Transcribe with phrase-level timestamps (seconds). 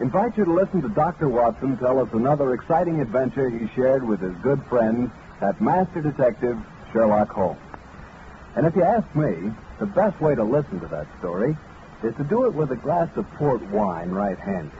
[0.00, 1.28] invite you to listen to Dr.
[1.28, 5.10] Watson tell us another exciting adventure he shared with his good friend,
[5.40, 6.58] that master detective,
[6.92, 7.60] Sherlock Holmes.
[8.56, 11.56] And if you ask me, the best way to listen to that story
[12.02, 14.76] is to do it with a glass of port wine right handy.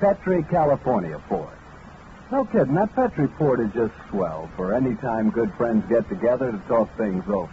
[0.00, 1.56] Petri California port.
[2.32, 6.50] No kidding, that Petri port is just swell for any time good friends get together
[6.50, 7.52] to talk things over.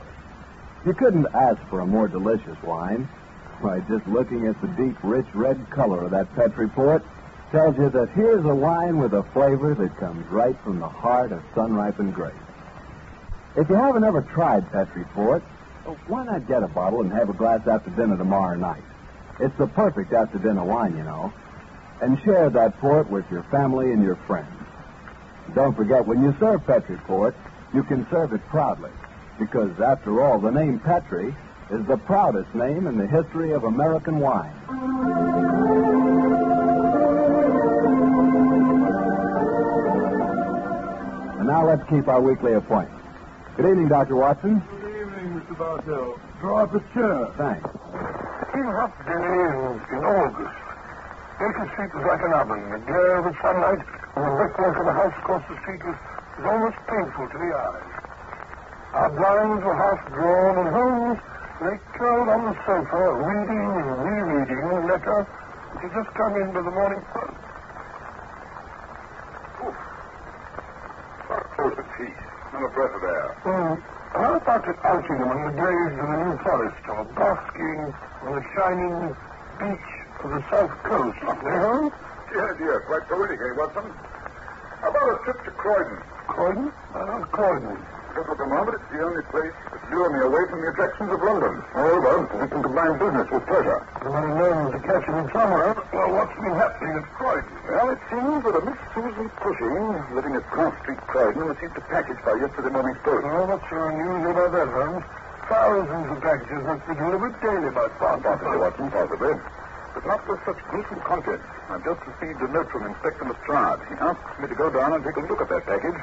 [0.86, 3.08] You couldn't ask for a more delicious wine.
[3.62, 7.04] Why, just looking at the deep, rich red color of that Petri port
[7.52, 11.32] tells you that here's a wine with a flavor that comes right from the heart
[11.32, 12.36] of sun-ripened grapes.
[13.56, 15.44] If you haven't ever tried Petri port,
[15.86, 18.84] uh, why not get a bottle and have a glass after dinner tomorrow night?
[19.40, 21.32] It's the perfect after-dinner wine, you know.
[22.02, 24.52] And share that port with your family and your friends.
[25.54, 27.36] Don't forget, when you serve Petri port,
[27.74, 28.92] you can serve it proudly.
[29.38, 31.36] Because, after all, the name Petri
[31.72, 34.52] is the proudest name in the history of American wine.
[41.40, 43.02] And now let's keep our weekly appointment.
[43.56, 44.18] Good evening, Dr.
[44.18, 44.62] Watson.
[44.82, 45.58] Good evening, Mr.
[45.58, 46.20] Bartell.
[46.42, 47.32] Draw up a chair.
[47.38, 47.70] Thanks.
[48.52, 50.60] It's hot day in August.
[51.40, 52.70] Baker Street was like an oven.
[52.70, 53.80] The glare of the sunlight
[54.16, 55.96] and the brickwork of the house across the street was,
[56.36, 57.92] was almost painful to the eyes.
[58.92, 61.20] Our blinds were half drawn, and Holmes
[61.70, 65.20] curled on the sofa, reading and rereading a letter
[65.78, 67.38] which had just come in by the morning post.
[71.56, 72.14] Close the tea.
[72.54, 73.28] Not a breath of air.
[73.46, 73.74] Hmm.
[74.18, 77.80] How about it outing among the graves of the New Forest, or basking
[78.26, 78.96] on the shining
[79.62, 79.92] beach
[80.26, 81.18] of the South Coast?
[81.22, 81.90] Eh,
[82.34, 83.86] Yes, yes, quite poetic, eh, Watson?
[84.82, 85.98] How about a trip to Croydon?
[86.28, 86.72] Croydon?
[86.96, 87.78] Uh, Croydon.
[88.12, 91.16] Just at the moment, it's the only place that lure me away from the attractions
[91.16, 91.64] of London.
[91.72, 93.80] Moreover, we can combine business with pleasure.
[94.04, 95.72] The money known to catch him in somewhere.
[95.96, 97.48] Well, what's been happening at Croydon?
[97.72, 101.84] Well, it seems that a Miss Susan Cushing, living at Cross Street, Croydon, received a
[101.88, 103.24] package by yesterday morning's post.
[103.24, 105.08] Oh, what's so unusual about that, Holmes?
[105.48, 108.28] Thousands of packages must be delivered daily by Barton.
[108.28, 109.34] Possibly, Watson, possibly.
[109.96, 111.48] But not with such gruesome contents.
[111.72, 113.80] I've just received a note from Inspector Lestrade.
[113.88, 116.00] He asks me to go down and take a look at that package.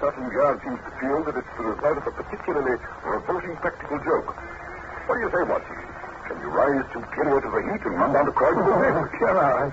[0.00, 4.32] Scotland Yard seems to feel that it's the result of a particularly revolting practical joke.
[5.04, 5.76] What do you say, Watson?
[6.24, 8.88] Can you rise to out of the heat and run down to Croydon with me?
[8.96, 9.68] Oh, can I?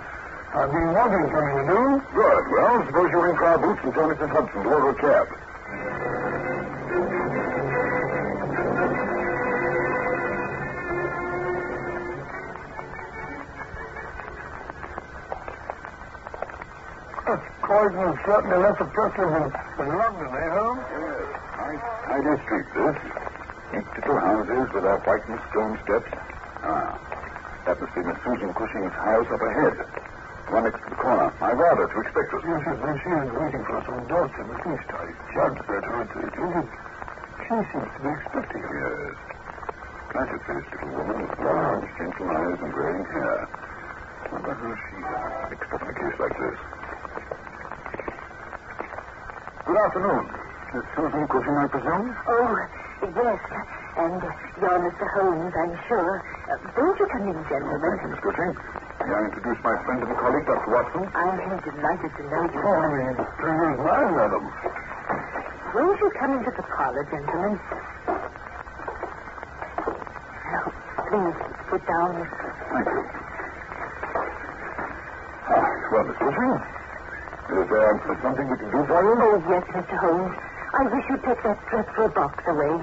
[0.52, 1.80] I've been wanting something to do.
[2.12, 2.44] Good.
[2.52, 4.28] Well, suppose you ring for our boots and tell Mrs.
[4.28, 6.27] Hudson to order a cab.
[17.68, 20.88] Croydon is certainly less oppressive than, than London, eh, Holmes?
[20.88, 21.20] Yes.
[21.60, 22.96] Nice, tidy street, this.
[23.76, 26.08] Neat little houses with their whitened stone steps.
[26.64, 26.96] Ah,
[27.68, 29.76] that must be Miss Susan Cushing's house up ahead.
[29.84, 31.28] The one next to the corner.
[31.44, 32.44] My rather to expect us.
[32.48, 34.48] Yes, yes, she is waiting for us on Dawson.
[34.48, 35.06] At least I
[35.36, 36.72] judge that her attitude.
[37.44, 38.76] She seems to be expecting us.
[38.80, 39.16] Yes.
[40.16, 43.44] Placid-faced little woman with large, gentle eyes and graying hair.
[44.32, 44.96] Wonder how she
[45.52, 46.77] mixed up in a case like this.
[49.68, 50.24] Good afternoon.
[50.72, 52.08] Miss Susan Cushing, I presume?
[52.08, 52.56] Oh,
[53.04, 53.40] yes.
[54.00, 54.16] And
[54.64, 55.06] you're Mr.
[55.20, 56.12] Holmes, I'm sure.
[56.48, 57.76] Uh, won't you come in, gentlemen?
[57.84, 58.54] Thank you, Miss Cushing.
[58.56, 60.72] May I introduce my friend and colleague, Dr.
[60.72, 61.04] Watson?
[61.12, 62.64] I am delighted to know you.
[62.64, 62.80] Oh,
[63.44, 64.44] please, mine, madam.
[65.76, 67.54] Won't you come into the parlor, gentlemen?
[70.48, 70.66] Now,
[71.12, 71.38] please,
[71.76, 72.12] sit down.
[72.72, 73.04] Thank you.
[75.52, 76.56] Ah, well, Miss Cushing,
[77.58, 79.14] is there something we can do for you?
[79.18, 79.96] Oh, yes, Mr.
[79.98, 80.36] Holmes.
[80.78, 82.76] I wish you'd take that dreadful box away.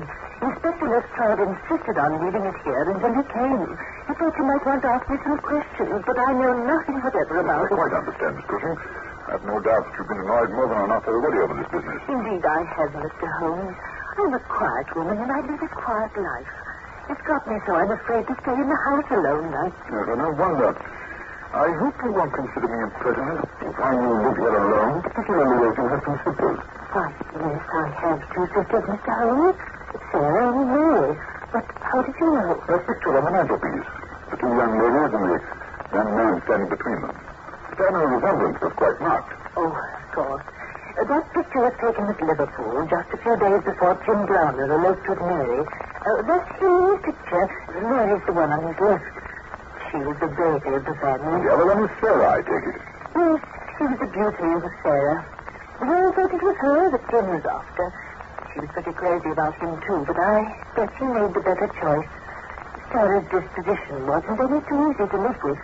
[0.43, 3.63] Inspector Lestrade insisted on leaving it here until he came.
[4.09, 7.39] He thought you might want to ask me some questions, but I know nothing whatever
[7.41, 7.73] about it.
[7.73, 8.77] I quite understand, Miss Cushing.
[9.25, 12.01] I have no doubt that you've been annoyed more than enough already over this business.
[12.09, 13.27] Indeed, I have, Mr.
[13.41, 13.77] Holmes.
[14.19, 16.51] I'm a quiet woman, and I lead a quiet life.
[17.09, 19.77] It's got me so I'm afraid to stay in the house alone night.
[19.93, 20.73] Yes, I no wonder.
[21.55, 25.75] I hope you won't consider me impertinent if I will live here alone, particularly as
[25.79, 26.59] you have some sisters.
[26.91, 29.15] Why, yes, I have two sisters, Mr.
[29.15, 29.59] Holmes.
[30.11, 31.15] Sarah and Mary.
[31.55, 32.59] But how did you know?
[32.67, 33.87] That picture on the mantelpiece.
[34.31, 35.39] The two young ladies and the
[35.95, 37.15] young man standing between them.
[37.79, 39.33] family resemblance was quite marked.
[39.55, 40.43] Oh, of course.
[40.99, 45.07] Uh, that picture was taken at Liverpool just a few days before Jim Browner eloped
[45.07, 45.63] with Mary.
[45.63, 47.47] Uh, that's the picture.
[47.79, 49.24] Mary's the one on his left.
[49.95, 51.39] She was the baby of the family.
[51.47, 52.83] The other one is Sarah, I take it.
[53.15, 53.39] Yes,
[53.79, 55.23] she was the beauty of Sarah.
[55.79, 57.87] We all thought it was her that Jim was after.
[58.51, 62.11] She was pretty crazy about him, too, but I bet she made the better choice.
[62.91, 65.63] Sarah's disposition wasn't any too easy to live with.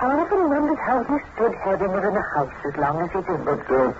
[0.00, 3.20] I often wondered how he stood having her in the house as long as he
[3.20, 3.44] did.
[3.44, 3.92] But, uh,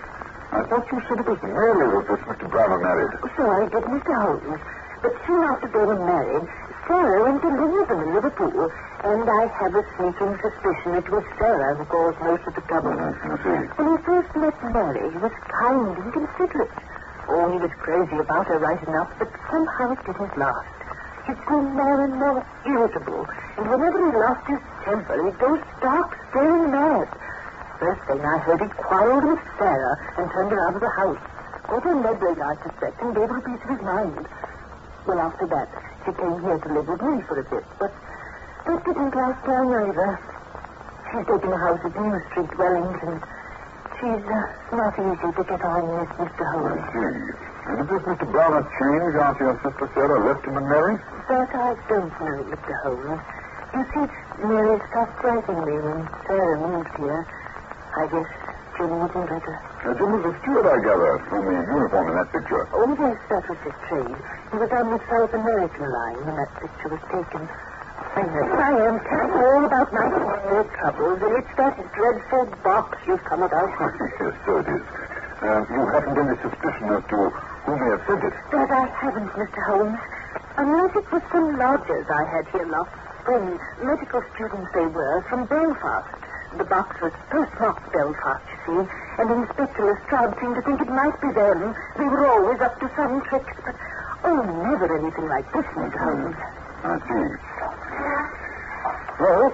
[0.48, 2.48] I thought you said it was Mary who was Mr.
[2.48, 3.12] Browner married.
[3.36, 4.16] So I did, Mr.
[4.16, 4.64] Holmes.
[5.02, 6.48] But soon after they were married,
[6.86, 8.72] Sarah went to live with them in Liverpool,
[9.04, 12.96] and I have a sneaking suspicion it was Sarah who caused most of the trouble.
[12.96, 13.68] See.
[13.76, 16.70] When he first met Mary, he was kind and considerate.
[17.28, 20.66] Oh, he was crazy about her right enough, but somehow it didn't last.
[21.26, 23.28] He grew more and more irritable,
[23.58, 27.08] and whenever he lost his temper, he'd go stark, staring mad.
[27.78, 31.20] First thing I heard, he quarreled with Sarah and turned her out of the house.
[31.68, 34.26] Got her Medway, I suspect, and gave her a piece of his mind.
[35.08, 35.72] Well, after that,
[36.04, 37.88] she came here to live with me for a bit, but
[38.68, 40.20] that didn't last long either.
[41.08, 43.16] She's taken a house at New Street, Wallington.
[43.96, 46.44] She's uh, not easy to get on with, Mr.
[46.44, 46.84] I Holmes.
[46.92, 47.08] see.
[47.72, 48.28] And did this Mr.
[48.30, 50.96] Browner change after your sister Sarah left him and Mary?
[51.32, 52.72] That I don't know, Mr.
[52.84, 53.20] Holmes.
[53.72, 57.24] You see, Mary stopped writing me when Sarah moved here.
[57.96, 58.28] I guess
[58.76, 59.67] Jim wouldn't let her.
[59.78, 62.66] Uh, Jim was a steward, I gather, from the uniform in that picture.
[62.74, 64.16] Oh, yes, that was his trade.
[64.50, 67.46] He was on the South American line when that picture was taken.
[67.46, 68.46] I know.
[68.58, 73.22] I am telling you all about my family troubles, and it's that dreadful box you've
[73.22, 73.70] come about.
[74.18, 74.82] yes, so it is.
[75.38, 78.34] Uh, you haven't any suspicion as to who may have sent it?
[78.50, 79.62] That I haven't, Mr.
[79.62, 79.98] Holmes.
[80.58, 82.90] Unless it was some lodgers I had here last
[83.22, 83.60] spring.
[83.78, 86.10] Medical students they were, from Belfast.
[86.56, 91.74] The box was postmarked Belfast, and Inspector Lestrade seemed to think it might be them.
[91.96, 93.74] They were always up to some tricks, but,
[94.24, 95.96] oh, never anything like this, Mr.
[95.96, 96.36] Holmes.
[96.84, 97.26] I see.
[99.18, 99.50] Well,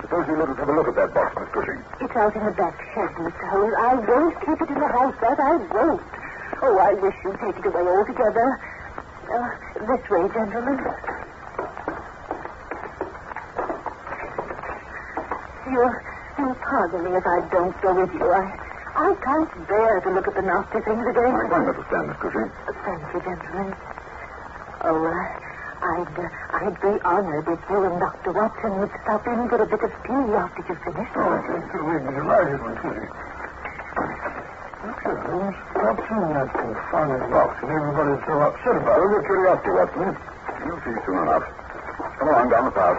[0.00, 1.84] suppose you let us have a look at that box, Miss Cushing.
[2.00, 3.48] It's out in the back shed, Mr.
[3.52, 3.74] Holmes.
[3.76, 6.02] I won't keep it in the house, that I won't.
[6.62, 8.60] Oh, I wish you'd take it away altogether.
[9.28, 9.50] Uh,
[9.86, 10.80] this way, gentlemen.
[15.70, 18.26] You'll, you'll pardon me if I don't go with you.
[18.30, 18.44] I,
[18.96, 21.32] I can't bear to look at the nasty things again.
[21.34, 22.50] I quite understand, Miss Cushing.
[22.68, 23.74] Uh, Thank you, gentlemen.
[24.82, 25.40] Oh, uh,
[25.82, 28.32] I'd, uh, I'd be honored if you and Dr.
[28.32, 31.14] Watson would stop in for a bit of tea after you've finished.
[31.16, 31.80] Oh, thank you.
[31.86, 33.10] We'd be delighted, Miss Cushing.
[34.82, 35.56] Look here, Holmes.
[35.78, 38.98] What's in that confounded box that everybody's so upset about?
[38.98, 40.10] Well, your curiosity, Watson.
[40.66, 41.46] You'll see soon enough.
[42.18, 42.98] Come along down the path.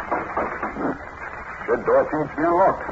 [0.00, 0.92] Hmm.
[1.66, 2.82] Shed door seems to be unlocked.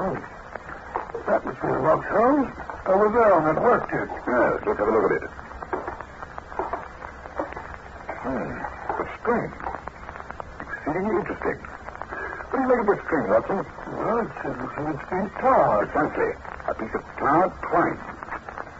[0.00, 0.14] Oh.
[1.26, 2.48] That was the box, Holmes.
[2.86, 4.14] Over there on that work table.
[4.26, 5.30] Yes, let's have a look at it.
[8.22, 8.54] Hmm.
[9.28, 9.52] String.
[10.72, 11.60] Exceedingly interesting.
[12.48, 13.60] What do you make of this string, Watson?
[13.60, 15.92] Well, it says it's been tarred.
[15.92, 16.32] Precisely.
[16.64, 18.00] A piece of tarred twine.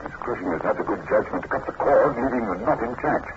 [0.09, 3.29] Miss Cushing has had the good judgment to cut the cord, leaving the knot intact.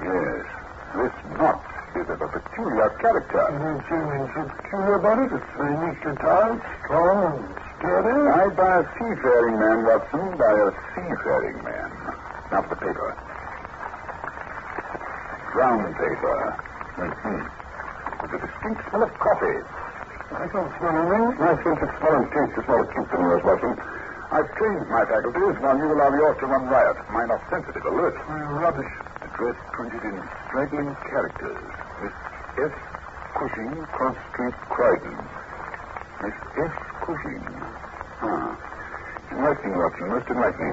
[0.00, 0.48] Yes.
[0.96, 1.60] This knot
[2.00, 3.44] is of a peculiar character.
[3.52, 4.00] Don't see
[4.32, 5.28] so peculiar about it.
[5.28, 7.44] It's very neatly tied, strong and
[7.76, 8.16] sturdy.
[8.24, 10.32] Tied by a seafaring man, Watson.
[10.40, 11.92] By a seafaring man.
[12.48, 13.07] Now for the paper.
[15.86, 16.38] Paper.
[16.98, 17.38] Mm-hmm.
[18.18, 19.62] With a distinct smell of coffee.
[20.34, 21.38] I don't smell anything.
[21.38, 23.78] My sense of smell and taste is more acute than yours, Watson.
[24.28, 26.98] I've trained my faculties, while you allow yours to run riot.
[27.08, 28.12] Mine are sensitive, alert.
[28.28, 28.92] Oh, rubbish.
[29.24, 31.56] Address printed in straggling characters.
[32.02, 32.12] Miss
[32.58, 32.74] F.
[33.38, 35.16] Cushing, Cross Street, Croydon.
[36.26, 36.74] Miss F.
[37.06, 37.40] Cushing.
[38.20, 38.52] Ah.
[39.32, 40.08] Enlightening, Watson.
[40.10, 40.72] Most enlightening.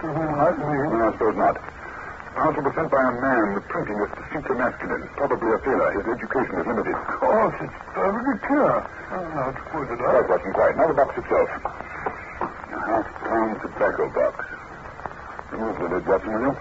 [0.00, 0.78] Thing like me.
[0.94, 1.60] No, I suppose not.
[2.34, 3.54] Parcel was sent by a man.
[3.54, 5.06] The printing is distinctly masculine.
[5.16, 5.90] Probably a sailor.
[5.94, 6.94] His education is limited.
[6.94, 8.74] Of course, it's perfectly clear.
[9.14, 10.28] Oh, now it's pointed out.
[10.28, 10.76] Watson, quiet.
[10.76, 11.48] Now the box itself.
[11.54, 14.34] A half-pound tobacco box.
[15.52, 16.52] Remove the lid, Watson, will you?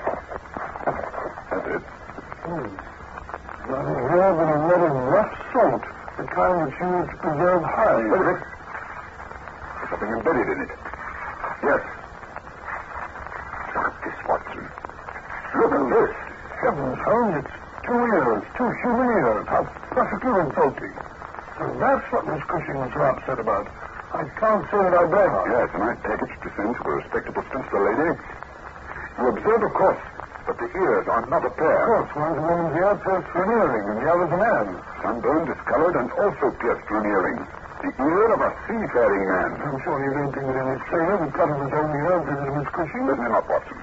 [1.50, 1.84] That's it.
[2.46, 2.70] Hmm.
[3.64, 5.84] Nothing here but a lot of rough salt,
[6.18, 8.10] the kind that's used to preserve Wait a hides.
[8.14, 8.42] minute.
[9.74, 10.72] There's something embedded in it.
[11.64, 11.82] Yes.
[16.84, 17.32] Look at this, Watson.
[17.32, 17.44] Look at this.
[17.44, 19.48] Heavens, Holmes, it's Two ears, two human ears.
[19.48, 20.94] How perfectly revolting.
[21.60, 23.68] So that's what Miss Cushing was so upset about.
[24.16, 25.46] I can't say that I blame her.
[25.52, 28.16] Yes, and a nice package to send to a respectable spinster lady.
[29.20, 30.00] You observe, of course,
[30.48, 31.76] that the ears are not a pair.
[31.76, 34.68] Of course, one's a woman's ear pierced for an earring, and the other's a man.
[35.04, 37.40] Sunburned, discolored, and also pierced for an earring.
[37.84, 39.52] The ear of a seafaring man.
[39.60, 42.26] I'm sure you don't think that any sailor would cut off his own ear and
[42.32, 43.08] visit Miss Cushing.
[43.12, 43.83] Listen up, Watson.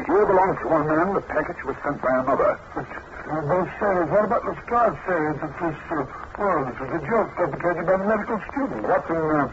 [0.00, 2.56] The ear belongs to one man, the package was sent by another.
[2.74, 4.08] But uh, both sailors.
[4.10, 6.02] What about the Lestrade sailors that this, uh,
[6.40, 8.80] well, this was a joke perpetrated by the medical student?
[8.88, 9.46] Watson, uh,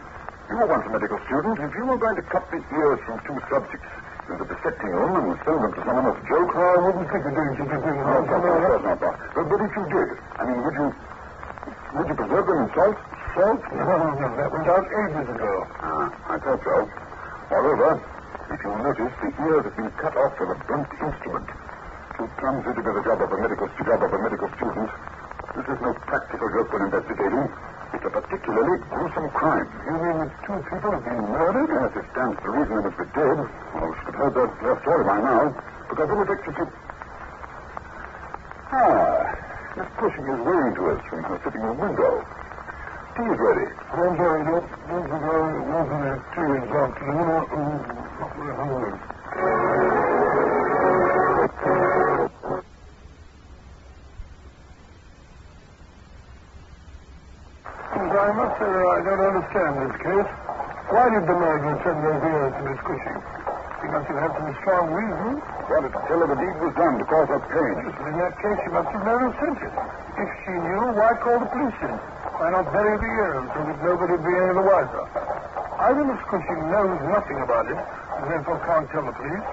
[0.48, 1.60] you were once a medical student.
[1.60, 3.86] If you were going to cut the ears from two subjects
[4.28, 7.08] in the dissecting room and send them to someone as a joke, Oh, I wouldn't
[7.12, 7.96] think of doing such a thing.
[8.00, 9.18] no, of course not, of course.
[9.36, 10.88] But, but if you did, I mean, would you,
[11.92, 12.96] would you preserve them in salt?
[13.36, 13.60] Salt?
[13.76, 13.84] No,
[14.16, 15.52] no, that went out ages ago.
[15.84, 16.76] Ah, I thought so.
[17.52, 18.00] Moreover,
[18.50, 21.48] if you'll notice, the ears have been cut off with a blunt instrument.
[22.16, 24.90] Too clumsy to be the job of a medical job of a medical student.
[25.54, 27.44] This is no practical joke when investigating.
[27.94, 29.68] It's a particularly gruesome crime.
[29.86, 31.68] You mean that two people have been murdered?
[31.72, 33.36] Yes, it stands to reason that they did,
[33.72, 35.42] well, we should have heard their story by now.
[35.88, 36.68] Because it was executed.
[38.68, 39.24] Ah,
[39.76, 42.20] Miss Cushing is waving to us from her sitting room window.
[43.18, 43.66] Tea is ready.
[43.98, 44.62] I'm sorry, don't
[45.10, 45.42] forget,
[45.74, 46.54] wasn't it two
[48.38, 48.94] very hungry.
[57.98, 60.30] I must say I don't understand this case.
[60.94, 63.47] Why did the murderer send those ears to Miss Cushing?
[63.78, 65.38] He must have had some strong reason.
[65.70, 67.76] Wanted to tell her the deed was done to cause her pain.
[68.10, 69.74] In that case, she must have never sent it.
[70.18, 71.94] If she knew, why call the police in?
[72.42, 75.04] Why not bury the ears so that nobody would be any the wiser?
[75.78, 79.46] Either Miss Cushing knows nothing about it, and therefore can't tell the police,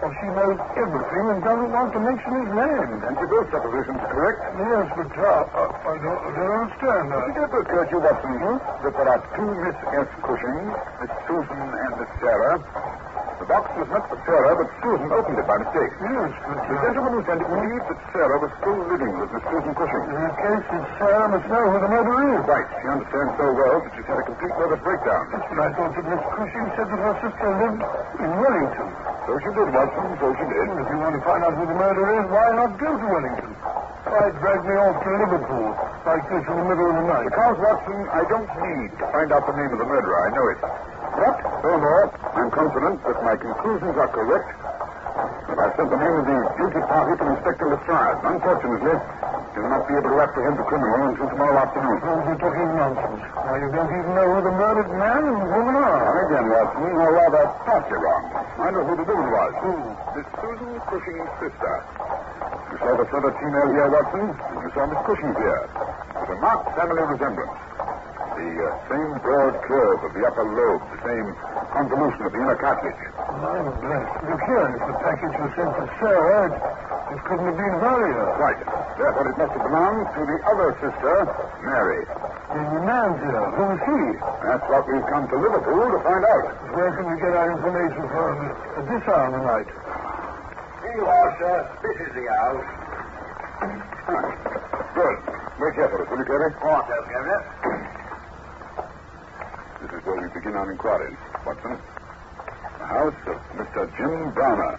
[0.00, 2.90] or she knows everything and doesn't want to mention his name.
[3.04, 4.40] And you both suppositions correct.
[4.56, 7.04] Yes, but uh, uh, I, don't, I don't understand.
[7.12, 10.08] Uh, Did it occur to you, Watson, that there are two Miss S.
[10.24, 10.72] Cushings,
[11.04, 12.56] Miss Susan and Miss Sarah?
[13.36, 15.92] The box was meant for Sarah, but Susan opened it by mistake.
[16.00, 16.32] yes,
[16.66, 20.04] The gentleman who sent it believed that Sarah was still living with Miss Susan Cushing.
[20.08, 22.42] in that case, it's Sarah must know who the murderer is.
[22.48, 22.68] Right.
[22.80, 25.22] She understands so well that she's had a complete nervous breakdown.
[25.30, 27.82] But I thought that Miss Cushing said that her sister lived
[28.24, 28.88] in Wallington.
[29.28, 30.06] So she did, Watson.
[30.16, 30.66] So she did.
[30.80, 33.52] If you want to find out who the murderer is, why not go to Wallington?
[34.06, 35.68] Why drag me off to Liverpool
[36.06, 37.26] like this in the middle of the night?
[37.28, 40.14] Because, Watson, I don't need to find out the name of the murderer.
[40.24, 40.58] I know it.
[41.16, 44.48] But, furthermore, I'm confident that my conclusions are correct.
[45.56, 48.18] I've sent the name of the guilty party to Inspector Lestrade.
[48.20, 51.96] Unfortunately, he will not be able to apprehend the criminal until tomorrow afternoon.
[52.04, 53.24] Oh, you're talking nonsense.
[53.32, 56.04] Why, you don't even know who the murdered man and woman are.
[56.04, 58.24] And again, Watson, or rather, partly wrong.
[58.36, 59.52] I know who the woman was.
[59.64, 59.72] Who?
[60.20, 61.74] Miss Susan Cushing's sister.
[62.68, 65.64] You saw the feathered female here, Watson, and you saw Miss Cushing's here.
[66.20, 67.65] With a marked family resemblance.
[68.36, 71.26] The uh, same broad curve of the upper lobe, the same
[71.72, 73.00] convolution of the inner cartilage.
[73.16, 74.12] I'm blessed.
[74.28, 76.54] Look here, if the package was sent to Sarah, it,
[77.16, 78.24] it couldn't have been her ear.
[78.36, 78.60] Right.
[79.00, 81.14] Therefore, it must have belonged to the other sister,
[81.64, 82.04] Mary.
[82.52, 84.00] Then the man's ear, who was he?
[84.20, 86.44] That's what we've come to Liverpool to find out.
[86.76, 89.68] Where can we get our information from at this hour of the night?
[90.84, 91.56] Here you are, sir.
[91.88, 92.68] This is the house.
[94.92, 95.16] Good.
[95.56, 96.52] Wait here for us, will you, Kerry?
[96.52, 97.40] Right, Governor.
[97.64, 97.75] This is
[100.06, 101.74] where we begin our inquiries, Watson.
[102.78, 103.82] The house of Mr.
[103.98, 104.78] Jim Browner.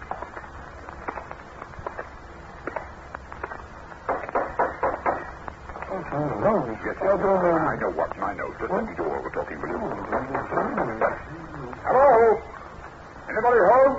[5.88, 6.00] Oh,
[6.40, 6.54] no.
[6.80, 7.36] Yes, I don't know.
[7.36, 8.48] I know, Watson, I know.
[8.58, 9.76] Just let me do all the talking, will you?
[9.76, 9.92] Oh,
[11.84, 12.08] Hello?
[13.28, 13.94] Anybody home?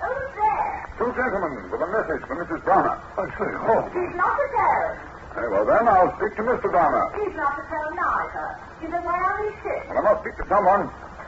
[0.00, 0.64] Who's there?
[0.96, 2.64] Two gentlemen with a message for Mrs.
[2.64, 2.96] Browner.
[2.96, 3.84] I say, oh.
[3.92, 5.11] He's not the terror.
[5.34, 6.68] Very well, then, I'll speak to Mr.
[6.68, 7.08] Browner.
[7.16, 8.46] He's not the terror neither.
[8.84, 9.82] He's away on his ship.
[9.88, 10.82] Well, I must speak to someone.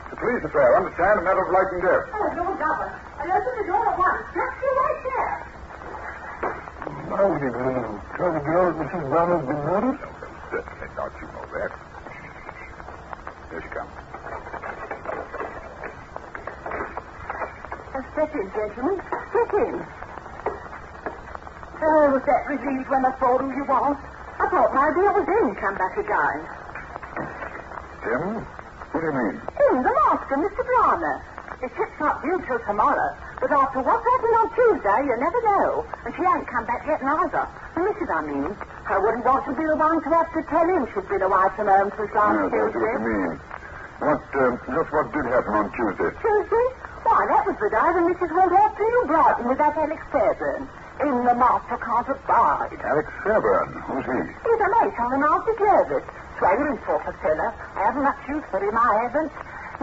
[0.05, 1.19] It's a police affair, understand?
[1.19, 2.05] A matter of life and death.
[2.13, 2.93] Oh, no, Governor.
[3.17, 4.21] I opened the door at once.
[4.37, 5.33] Just you right there.
[7.17, 7.97] How would he believe?
[8.17, 9.03] Tell the girl that Mrs.
[9.09, 9.97] Browner's been murdered?
[10.53, 11.71] Certainly not, you know that.
[13.49, 13.93] Here she comes.
[18.13, 19.01] Step in, gentlemen.
[19.33, 20.04] Step in.
[21.85, 23.93] Oh, was that relieved when I saw who you was?
[24.41, 26.39] I thought my I was in come back again.
[28.01, 28.41] Jim?
[28.89, 29.35] What do you mean?
[29.37, 30.65] In the master, Mr.
[30.65, 31.21] Browner.
[31.61, 35.85] The ship's not due till tomorrow, but after what happened on Tuesday, you never know.
[36.03, 37.45] And she ain't come back yet neither.
[37.77, 38.49] The missus, I mean.
[38.89, 41.47] I wouldn't want to be the one to have to tell him she'd been away
[41.55, 43.33] from home since Yes, last I see what you mean.
[44.01, 46.11] What, uh, just what did happen on Tuesday?
[46.17, 46.67] Tuesday?
[47.05, 48.31] Why, that was the day when Mrs.
[48.33, 50.67] went off to New Brighton with that Alex Fairbairn.
[51.01, 52.79] In the master can't abide.
[52.79, 53.67] Alex Fairbairn.
[53.83, 54.19] Who's he?
[54.47, 56.07] He's a mate on the master service.
[56.39, 57.51] Swaggering sort of fella.
[57.75, 59.31] I haven't much use for him, I haven't.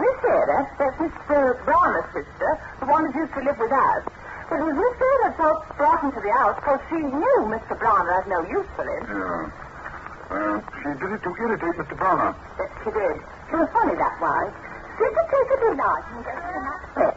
[0.01, 1.37] Miss Sarah, that's Mr.
[1.65, 2.49] Browner's sister,
[2.81, 4.01] the one who used to live with us.
[4.49, 7.77] But it was Miss Sarah felt brought into the house because she knew Mr.
[7.77, 9.05] Browner had no use for him.
[9.05, 9.53] Yeah.
[10.33, 11.93] Uh, she did it to irritate Mr.
[11.93, 12.33] Browner.
[12.57, 13.15] That she did.
[13.49, 14.41] She was funny that way.
[14.97, 17.15] She could take a delight in getting him upset.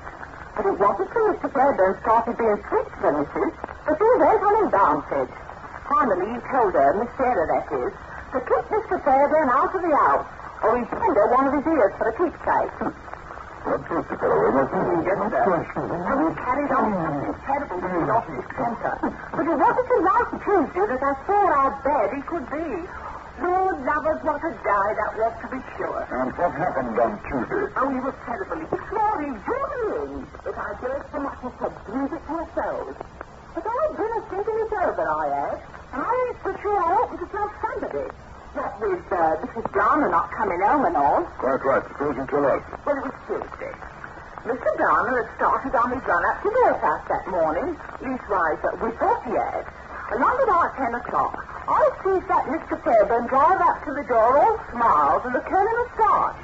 [0.53, 1.49] But it wasn't till Mr.
[1.49, 3.53] Fairbairn started being sweet to Mrs.
[3.87, 5.31] But she went on him downstairs.
[5.87, 7.95] Finally, he told her, Miss Sarah that is,
[8.35, 8.99] to keep Mr.
[9.07, 10.27] Fairbairn out of the house,
[10.67, 12.75] or he'd send her one of his ears for a keepsake.
[13.67, 15.07] What truth to fellow, isn't it?
[15.07, 15.59] Yes, sir.
[15.79, 18.39] And he carried on something terrible when he lost hmm.
[18.39, 18.95] his temper.
[19.35, 22.67] But it wasn't till last Tuesday that I saw how bad he could be.
[23.43, 26.03] Lord lovers, what a guy that was, to be sure.
[26.11, 27.71] And what happened on Tuesday?
[27.75, 28.59] Oh, he was terrible.
[28.59, 32.95] He swore do if I dared so much as to breathe it to a soul.
[33.57, 35.57] But I'd been a thinking it over, I had.
[35.97, 38.05] And I ain't so sure I oughtn't to tell somebody.
[38.53, 39.73] That with uh, Mrs.
[39.73, 41.25] Browner not coming home and all.
[41.41, 41.81] Quite right.
[41.89, 42.61] Suppose you tell us.
[42.85, 43.73] Well, it was Tuesday.
[44.45, 44.69] Mr.
[44.77, 47.73] Browner had started on his run up to Belfast that morning.
[48.05, 49.65] Leastwise, uh, we thought he had.
[50.13, 52.77] Along about ten o'clock, I sees that Mr.
[52.85, 56.39] Fairbairn drive up to the door all smiles and the colonel moustache.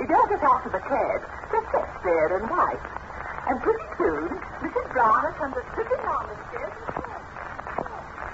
[0.00, 1.20] He don't get out of the cab,
[1.52, 3.03] just sits there and waits.
[3.46, 4.28] And pretty soon,
[4.64, 4.92] Mrs.
[4.92, 8.24] Browner comes a slipping down the stairs and says,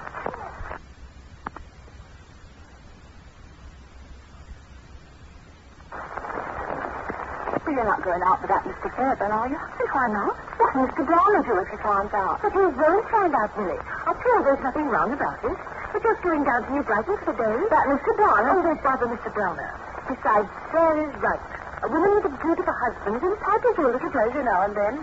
[7.67, 8.91] Well, you're not going out with that Mr.
[8.97, 9.59] Fairbairn, are you?
[9.91, 10.37] Why not?
[10.59, 11.05] What will Mr.
[11.07, 12.39] Browner do if he finds out?
[12.43, 13.79] But he won't find out, Millie.
[14.07, 15.59] I'm sure there's nothing wrong about it.
[15.93, 17.59] We're just going down to New Brighton for the day.
[17.71, 18.15] That Mr.
[18.15, 18.47] Brown?
[18.47, 19.35] Oh, don't bother Mr.
[19.35, 19.75] Browner.
[20.07, 21.60] Besides, Sarah's right.
[21.91, 24.95] A woman with a beautiful husband is entitled to a little pleasure now and then.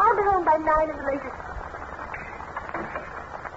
[0.00, 1.38] I'll be home by nine at the latest.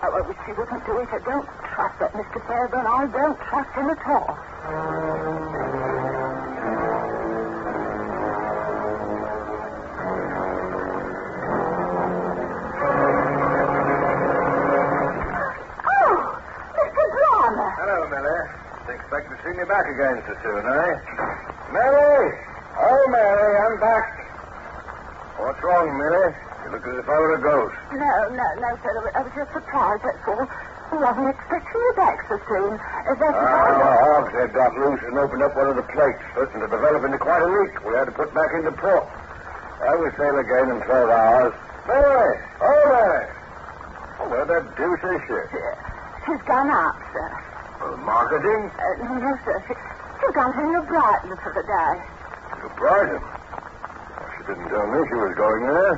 [0.05, 1.09] Oh, I wish she wouldn't do it.
[1.09, 2.37] I don't trust that Mr.
[2.45, 2.85] Fairbairn.
[2.85, 4.38] I don't trust him at all.
[15.89, 16.38] Oh,
[16.77, 17.03] Mr.
[17.17, 17.69] Browner.
[17.81, 18.93] Hello, Millie.
[18.93, 21.31] Expect to see me back again so soon, eh?
[21.71, 22.29] Mary!
[22.77, 24.05] Oh, Mary, I'm back.
[25.39, 26.31] What's wrong, Mary?
[26.65, 27.75] You look as if I were a ghost.
[27.95, 28.91] No, no, no, sir.
[29.15, 30.45] I was just surprised, that's all.
[30.91, 32.75] I wasn't expecting you back so soon.
[32.75, 36.19] Is that Ah, the hogs had got loose and opened up one of the plates,
[36.36, 37.73] certain to develop into quite a leak.
[37.88, 39.07] We had to put back into port.
[39.81, 41.53] I will sail again in 12 hours.
[41.88, 42.34] Mary!
[42.60, 43.23] Oh, Mary!
[44.19, 45.39] Oh, where the deuce is she?
[46.27, 47.27] She's gone out, sir.
[47.81, 48.62] Uh, marketing?
[48.69, 49.57] Uh, no, no, sir.
[49.65, 49.73] She,
[50.21, 51.93] she's gone to New Brighton for the day.
[52.62, 53.21] To Brighton.
[54.38, 55.95] She didn't tell me she was going there.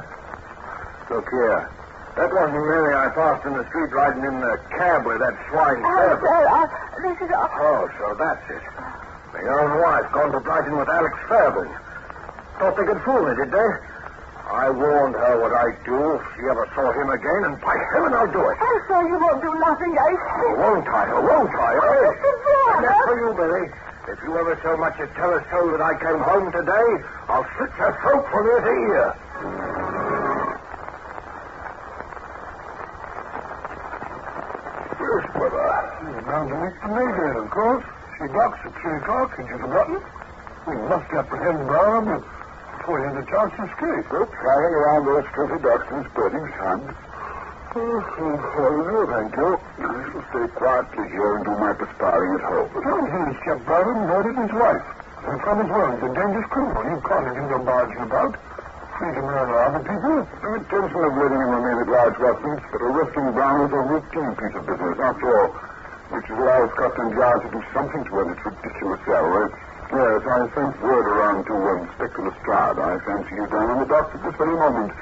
[1.11, 1.69] Look here.
[2.15, 5.81] That wasn't Mary I passed in the street riding in the cab with that swine
[5.81, 6.69] Oh, sir, uh,
[7.01, 7.29] this is...
[7.33, 8.61] Uh, Oh, so that's it.
[9.33, 11.73] My own wife gone to Brighton with Alex Fairbairn.
[12.61, 13.69] Thought they could fool me, did they?
[14.45, 18.13] I warned her what I'd do if she ever saw him again, and by heaven
[18.13, 18.57] I'll do it.
[18.61, 21.09] oh, sir, you won't do nothing, I Oh, won't I?
[21.09, 21.71] Oh, won't I?
[21.81, 22.13] Oh, eh?
[22.13, 22.29] Mr.
[22.45, 22.77] Browner.
[22.77, 23.65] And that's for you, Billy.
[24.03, 26.89] If you ever so much as tell a soul that I came home today,
[27.31, 29.15] I'll slit your throat from ear to ear.
[34.99, 35.63] Yes, brother.
[36.27, 37.85] Bound to meet the Major, of course.
[38.19, 39.39] She docks at 3 o'clock.
[39.39, 40.03] Had you forgotten?
[40.67, 42.23] We must apprehend Brown
[42.83, 44.03] before he has a chance to escape.
[44.11, 46.91] Still flying around those filthy ducks and spreading sun.
[47.75, 49.62] Oh, oh, no, thank you.
[49.79, 52.69] I shall stay quietly here and do my perspiring at home.
[52.73, 54.85] Johnson has kept Brown and murdered his wife.
[55.23, 56.83] And from his word, a dangerous criminal.
[56.83, 58.35] You can't let him go barging about.
[58.99, 60.27] Free to murder other people.
[60.43, 64.31] The intention of letting him remain at large, Watson, but arresting Brown is a routine
[64.37, 65.49] piece of business, after all,
[66.13, 69.49] which allows Scotland Yard to do something to earn its ridiculous salary.
[69.93, 72.77] Yes, I sent word around to um, Inspector Lestrade.
[72.77, 74.93] I fancy you down on the docks at this very moment,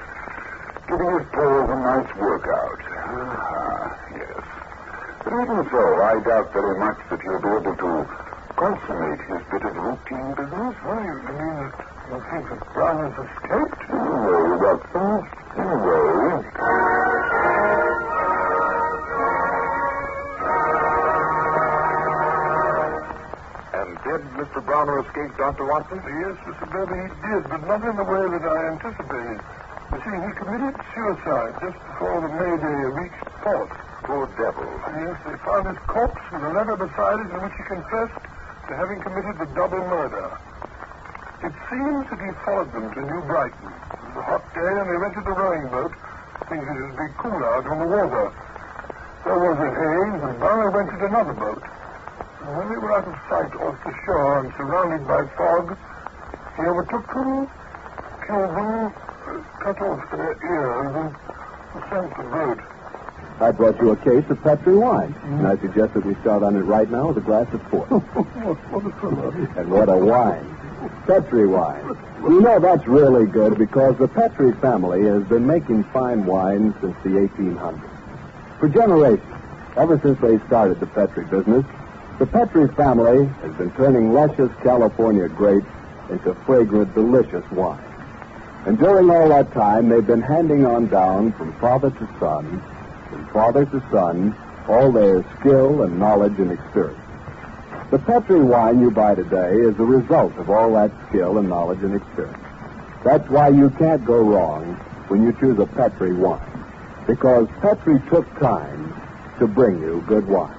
[0.87, 2.79] giving his paws a nice workout.
[2.87, 3.80] Ah.
[3.80, 3.80] But
[5.27, 7.91] even so, I doubt very much that he'll be able to
[8.55, 10.75] consummate his bit of routine business.
[10.81, 11.73] Why, you mean that
[12.09, 13.81] you think that Brown has escaped?
[13.89, 15.21] No, Watson.
[15.57, 17.01] No.
[23.73, 24.65] And did Mr.
[24.65, 25.65] Browner escape, Dr.
[25.65, 25.97] Watson?
[26.03, 26.65] Yes, Mr.
[26.71, 29.39] Beverly, he did, but not in the way that I anticipated.
[29.91, 33.69] You see, he committed suicide just before the Mayday reached port.
[34.07, 34.65] Poor devil.
[34.97, 38.15] Yes, they found his corpse with a letter beside it in which he confessed
[38.67, 40.31] to having committed the double murder.
[41.43, 43.67] It seems that he followed them to New Brighton.
[43.67, 45.93] It was a hot day, and they rented a rowing boat
[46.47, 48.31] thinking it'd be cool out on the water.
[49.23, 51.63] There was a haze, and Barry rented another boat.
[52.43, 55.77] And when they were out of sight off the shore and surrounded by fog,
[56.57, 57.47] he overtook them,
[58.27, 59.10] killed them,
[59.59, 61.13] cut off their ears,
[61.73, 62.59] and sank the boat.
[63.39, 66.55] I brought you a case of Petri wine, and I suggest that we start on
[66.55, 67.89] it right now with a glass of port.
[67.89, 69.31] what, what a fellow.
[69.57, 70.45] and what a wine.
[71.07, 71.97] Petri wine.
[72.21, 76.95] You know that's really good because the Petri family has been making fine wine since
[77.03, 77.81] the 1800s.
[78.59, 79.25] For generations,
[79.75, 81.65] ever since they started the Petri business,
[82.19, 85.65] the Petri family has been turning luscious California grapes
[86.11, 87.90] into fragrant, delicious wine.
[88.65, 92.61] And during all that time, they've been handing on down from father to son,
[93.09, 94.35] from father to son,
[94.67, 96.99] all their skill and knowledge and experience.
[97.89, 101.79] The Petri wine you buy today is the result of all that skill and knowledge
[101.83, 102.37] and experience.
[103.03, 104.75] That's why you can't go wrong
[105.07, 106.39] when you choose a Petri wine.
[107.07, 108.93] Because Petri took time
[109.39, 110.55] to bring you good wine.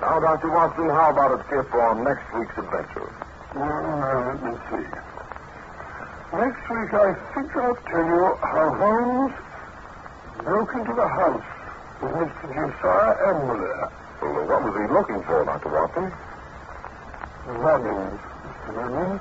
[0.00, 0.50] Now, Dr.
[0.50, 3.12] Watson, how about a tip on next week's adventure?
[3.54, 5.11] Well, let me see.
[6.32, 9.34] Next week, I think I'll tell you how Holmes
[10.42, 11.44] broke into the house
[12.00, 12.48] with Mr.
[12.48, 13.92] Josiah Emler.
[14.22, 15.68] Well, what was he looking for, Dr.
[15.68, 16.10] Watson?
[17.60, 18.72] Robbins, Mr.
[18.72, 19.20] Vernon.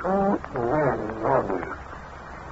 [0.00, 1.76] Two men robbers.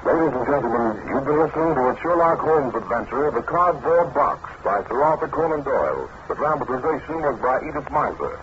[0.04, 4.84] Ladies and gentlemen, you've been listening to a Sherlock Holmes adventure, The Cardboard Box, by
[4.88, 6.10] Sir Arthur Conan Doyle.
[6.28, 8.36] The dramatization was by Edith Meiser.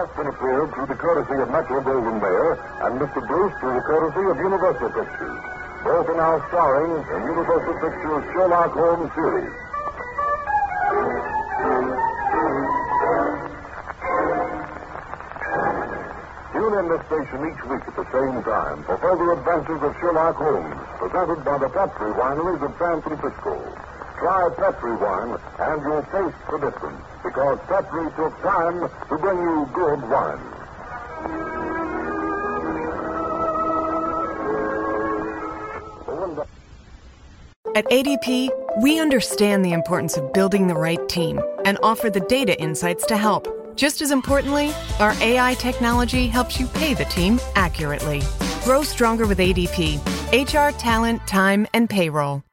[0.00, 0.16] Mr.
[0.16, 3.20] Rathbone appeared through the courtesy of Metro Goldwyn Mayer, and Mr.
[3.28, 5.40] Bruce through the courtesy of Universal Pictures.
[5.84, 9.52] Both are now starring in Universal Pictures' Sherlock Holmes series.
[16.56, 20.36] Tune in this station each week at the same time for further adventures of Sherlock
[20.36, 23.89] Holmes, presented by the Petri Wineries of San Francisco.
[24.20, 29.66] Try Petri wine, and you'll taste the difference, because Petri took time to bring you
[29.72, 30.38] good wine.
[37.74, 38.50] At ADP,
[38.82, 43.16] we understand the importance of building the right team and offer the data insights to
[43.16, 43.48] help.
[43.74, 48.20] Just as importantly, our AI technology helps you pay the team accurately.
[48.64, 49.98] Grow stronger with ADP
[50.30, 52.44] HR, talent, time, and payroll.